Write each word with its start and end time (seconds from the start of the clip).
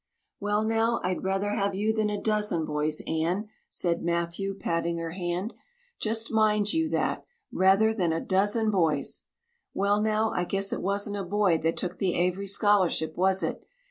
"Well 0.39 0.65
now, 0.65 0.99
I'd 1.03 1.23
rather 1.23 1.51
have 1.51 1.75
you 1.75 1.93
than 1.93 2.09
a 2.09 2.19
dozen 2.19 2.65
boys, 2.65 3.03
Anne," 3.05 3.49
said 3.69 4.01
Matthew 4.01 4.55
patting 4.55 4.97
her 4.97 5.11
hand. 5.11 5.53
"Just 5.99 6.31
mind 6.31 6.73
you 6.73 6.89
that 6.89 7.23
rather 7.51 7.93
than 7.93 8.11
a 8.11 8.19
dozen 8.19 8.71
boys. 8.71 9.25
Well 9.75 10.01
now, 10.01 10.31
I 10.31 10.45
guess 10.45 10.73
it 10.73 10.81
wasn't 10.81 11.17
a 11.17 11.23
boy 11.23 11.59
that 11.59 11.77
took 11.77 11.99
the 11.99 12.15
Avery 12.15 12.47
scholarship, 12.47 13.15
was 13.15 13.43
it? 13.43 13.63